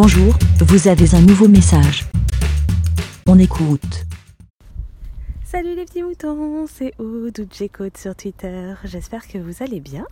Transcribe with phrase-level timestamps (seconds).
[0.00, 2.06] Bonjour, vous avez un nouveau message.
[3.26, 4.06] On écoute.
[5.44, 8.74] Salut les petits moutons, c'est Aude ou sur Twitter.
[8.84, 10.06] J'espère que vous allez bien.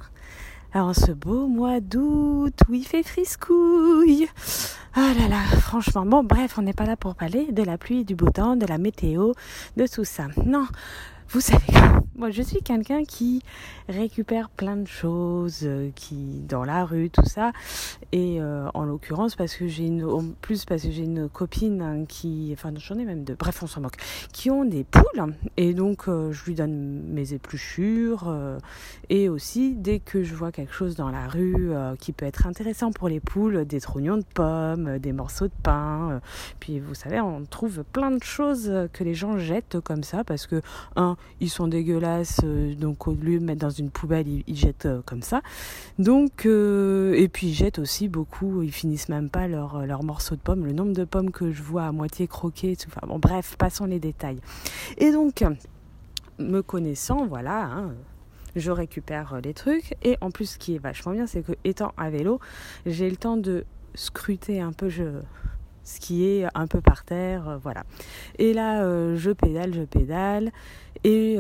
[0.73, 4.27] Alors, ce beau mois d'août où il fait friscouille.
[4.93, 6.05] Ah là là, franchement.
[6.05, 8.67] Bon, bref, on n'est pas là pour parler de la pluie, du beau temps, de
[8.67, 9.35] la météo,
[9.77, 10.27] de tout ça.
[10.45, 10.67] Non,
[11.29, 11.73] vous savez,
[12.17, 13.43] moi je suis quelqu'un qui
[13.89, 17.53] récupère plein de choses, euh, qui dans la rue, tout ça.
[18.13, 21.83] Et euh, en l'occurrence, parce que j'ai une, en plus parce que j'ai une copine
[21.83, 23.97] hein, qui, enfin j'en ai même deux, bref on s'en moque,
[24.33, 25.35] qui ont des poules.
[25.57, 28.33] Et donc euh, je lui donne mes épluchures.
[29.09, 32.91] et aussi dès que je vois quelque chose dans la rue qui peut être intéressant
[32.91, 36.21] pour les poules, des trognons de pommes, des morceaux de pain.
[36.61, 40.47] puis vous savez, on trouve plein de choses que les gens jettent comme ça parce
[40.47, 40.63] que
[40.97, 42.06] un ils sont dégueulasses,
[42.45, 45.43] euh, donc au lieu de mettre dans une poubelle, ils, jettent euh, comme ça.
[45.99, 50.37] Donc, euh, et puis ils jettent aussi beaucoup, ils finissent même pas leurs leur morceaux
[50.37, 50.65] de pommes.
[50.65, 53.87] Le nombre de pommes que je vois à moitié croquées, tout, enfin bon, bref, passons
[53.87, 54.39] les détails.
[54.99, 55.45] Et donc,
[56.39, 57.95] me connaissant, voilà, hein,
[58.55, 59.95] je récupère les trucs.
[60.03, 62.41] Et en plus, ce qui est vachement bien, c'est que étant à vélo,
[62.85, 64.89] j'ai le temps de scruter un peu.
[64.89, 65.05] Je,
[65.85, 67.85] ce qui est un peu par terre, voilà.
[68.41, 68.83] Et là,
[69.15, 70.51] je pédale, je pédale.
[71.05, 71.37] Et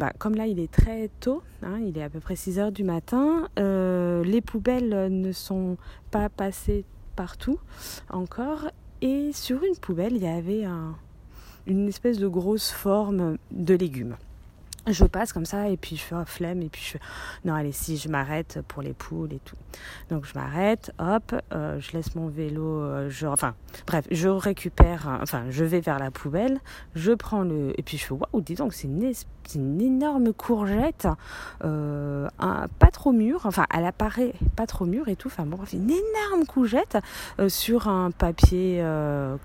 [0.00, 2.72] bah, comme là, il est très tôt, hein, il est à peu près 6 heures
[2.72, 5.76] du matin, les poubelles ne sont
[6.10, 7.58] pas passées partout
[8.08, 8.70] encore.
[9.02, 10.64] Et sur une poubelle, il y avait
[11.66, 14.16] une espèce de grosse forme de légumes
[14.86, 17.00] je passe comme ça et puis je fais oh, flemme et puis je fais
[17.44, 19.56] non allez si je m'arrête pour les poules et tout
[20.08, 23.54] donc je m'arrête hop euh, je laisse mon vélo euh, je enfin
[23.86, 26.58] bref je récupère enfin je vais vers la poubelle
[26.94, 29.12] je prends le et puis je fais waouh dis donc c'est une,
[29.54, 31.08] une, énorme courgette
[31.64, 35.58] euh, un, pas trop mûre enfin elle apparaît pas trop mûre et tout enfin bon
[35.72, 36.98] une énorme courgette
[37.48, 38.84] sur un papier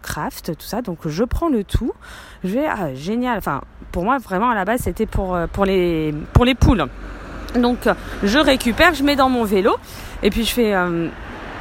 [0.02, 0.82] craft tout ça.
[0.82, 1.92] Donc je prends le tout.
[2.44, 3.38] Je vais ah, génial.
[3.38, 6.86] Enfin pour moi vraiment à la base c'était pour euh, pour, les, pour les poules.
[7.56, 7.88] Donc
[8.24, 9.76] je récupère, je mets dans mon vélo
[10.24, 11.08] et puis je fais euh,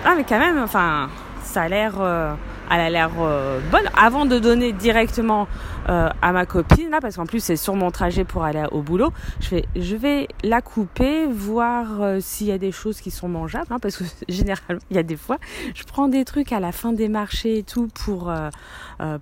[0.05, 1.09] ah mais quand même enfin
[1.43, 2.35] ça a l'air euh,
[2.71, 5.47] elle a l'air bonne avant de donner directement
[5.89, 8.81] euh, à ma copine là parce qu'en plus c'est sur mon trajet pour aller au
[8.81, 9.13] boulot.
[9.41, 13.29] Je fais, je vais la couper, voir euh, s'il y a des choses qui sont
[13.29, 15.37] mangeables hein, parce que généralement il y a des fois
[15.75, 18.49] je prends des trucs à la fin des marchés et tout pour euh,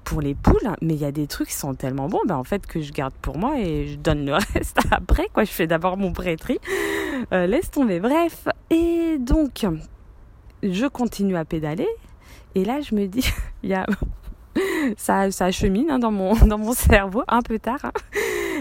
[0.04, 2.44] pour les poules, mais il y a des trucs qui sont tellement bons ben en
[2.44, 5.42] fait que je garde pour moi et je donne le reste après quoi.
[5.42, 6.60] Je fais d'abord mon prêterie,
[7.32, 7.98] laisse tomber.
[7.98, 9.66] Bref et donc
[10.62, 11.88] je continue à pédaler
[12.54, 13.28] et là je me dis
[13.62, 13.86] il y a
[14.96, 17.84] ça, ça chemine hein, dans, mon, cerveau un peu tard.
[17.84, 17.92] Hein.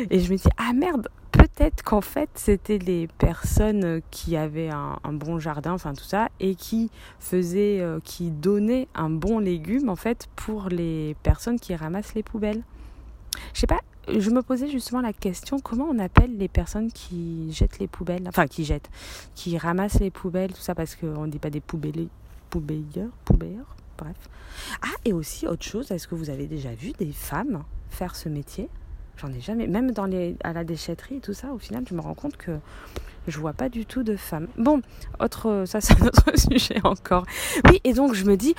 [0.09, 4.97] Et je me dis, ah merde, peut-être qu'en fait, c'était les personnes qui avaient un,
[5.13, 9.95] bon jardin, enfin tout ça, et qui faisaient, euh, qui donnaient un bon légume, en
[9.95, 12.63] fait, pour les personnes qui ramassent les poubelles.
[13.53, 17.51] Je sais pas, je me posais justement la question, comment on appelle les personnes qui
[17.53, 18.89] jettent les poubelles, enfin qui jettent,
[19.35, 22.07] qui ramassent les poubelles, tout ça, parce qu'on ne dit pas des poubelles,
[22.49, 24.15] poubelleurs, poubelleurs bref.
[24.81, 28.29] Ah, et aussi autre chose, est-ce que vous avez déjà vu des femmes faire ce
[28.29, 28.69] métier?
[29.17, 31.93] J'en ai jamais, même dans les, à la déchetterie et tout ça, au final, je
[31.93, 32.51] me rends compte que
[33.27, 34.47] je vois pas du tout de femmes.
[34.57, 34.81] Bon,
[35.19, 37.25] autre, ça c'est un autre sujet encore.
[37.69, 38.55] Oui, et donc je me dis,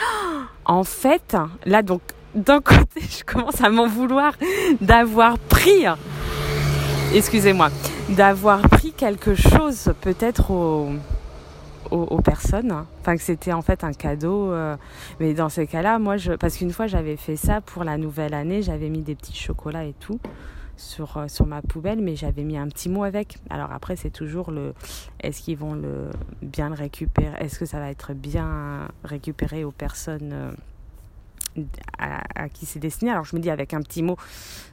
[0.65, 2.03] en fait, là donc,
[2.35, 4.35] d'un côté, je commence à m'en vouloir
[4.81, 5.85] d'avoir pris,
[7.13, 7.71] excusez-moi,
[8.11, 10.91] d'avoir pris quelque chose peut-être au
[11.91, 12.85] aux, personnes.
[13.01, 14.53] Enfin, que c'était en fait un cadeau.
[14.53, 14.77] Euh,
[15.21, 18.63] mais dans ces cas-là, moi, parce qu'une fois, j'avais fait ça pour la nouvelle année,
[18.63, 20.21] j'avais mis des petits chocolats et tout
[20.77, 23.39] sur, euh, sur ma poubelle, mais j'avais mis un petit mot avec.
[23.51, 24.75] Alors après, c'est toujours le
[25.21, 26.11] est-ce qu'ils vont le,
[26.43, 31.63] bien le récupérer Est-ce que ça va être bien récupéré aux personnes euh,
[31.99, 33.11] à, qui c'est destiné?
[33.11, 34.17] Alors je me dis, avec un petit mot,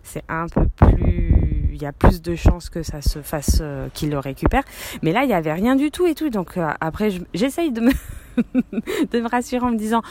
[0.03, 3.89] c'est un peu plus il y a plus de chances que ça se fasse, euh,
[3.93, 4.63] qu'il le récupère.
[5.01, 6.29] Mais là, il n'y avait rien du tout et tout.
[6.29, 7.91] Donc euh, après, j'essaye de me,
[9.11, 10.01] de me rassurer en me disant,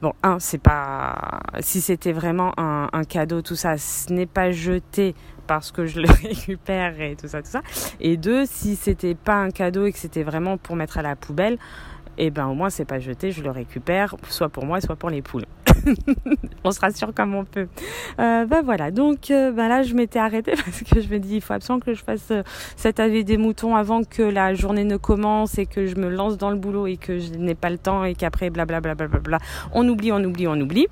[0.00, 5.14] bon, un, c'est pas, si c'était vraiment un, cadeau, tout ça, ce n'est pas jeté
[5.46, 7.62] parce que je le récupère et tout ça, tout ça.
[8.00, 11.16] Et deux, si c'était pas un cadeau et que c'était vraiment pour mettre à la
[11.16, 11.58] poubelle,
[12.18, 14.96] et eh ben au moins c'est pas jeté, je le récupère, soit pour moi, soit
[14.96, 15.46] pour les poules.
[16.64, 17.68] on se rassure comme on peut.
[18.18, 21.36] Euh, ben voilà, donc euh, ben là je m'étais arrêtée parce que je me dis
[21.36, 22.42] il faut absolument que je fasse euh,
[22.76, 26.36] cet avis des moutons avant que la journée ne commence et que je me lance
[26.36, 29.38] dans le boulot et que je n'ai pas le temps et qu'après blablabla bla,
[29.72, 30.86] on oublie, on oublie, on oublie.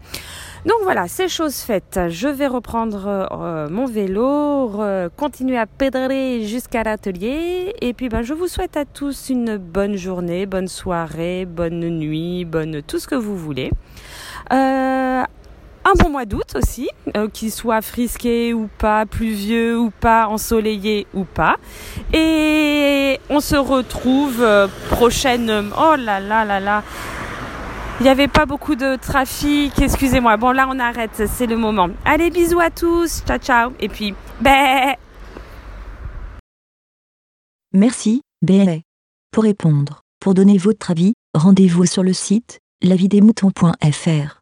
[0.67, 2.00] Donc voilà, c'est chose faite.
[2.08, 4.73] Je vais reprendre euh, mon vélo,
[5.17, 9.96] continuer à pédaler jusqu'à l'atelier et puis ben je vous souhaite à tous une bonne
[9.96, 13.70] journée, bonne soirée, bonne nuit, bonne tout ce que vous voulez.
[14.53, 15.23] Euh,
[15.85, 21.06] un bon mois d'août aussi, euh, qu'il soit frisqué ou pas, pluvieux ou pas, ensoleillé
[21.15, 21.56] ou pas.
[22.12, 25.71] Et on se retrouve euh, prochaine.
[25.79, 26.83] Oh là là là là.
[28.00, 30.37] Il n'y avait pas beaucoup de trafic, excusez-moi.
[30.37, 31.89] Bon là on arrête, c'est le moment.
[32.05, 33.73] Allez bisous à tous, ciao ciao.
[33.81, 34.95] Et puis, ben.
[37.73, 38.79] Merci, BLA.
[39.33, 44.38] Pour répondre, pour donner votre avis, rendez-vous sur le site lavidemouton.fr.